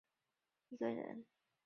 [0.69, 1.25] 袁彬人。